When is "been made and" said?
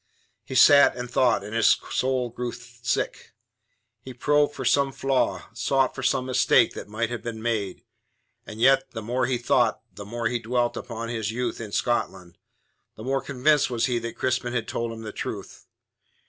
7.21-8.59